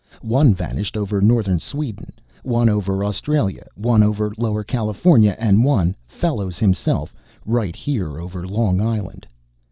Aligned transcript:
"One 0.23 0.55
vanished 0.55 0.97
over 0.97 1.21
northern 1.21 1.59
Sweden, 1.59 2.13
one 2.41 2.69
over 2.69 3.05
Australia, 3.05 3.67
one 3.75 4.01
over 4.01 4.33
Lower 4.35 4.63
California, 4.63 5.35
and 5.37 5.63
one, 5.63 5.95
Fellows, 6.07 6.57
himself, 6.57 7.13
right 7.45 7.75
here 7.75 8.19
over 8.19 8.47
Long 8.47 8.81
Island. 8.81 9.27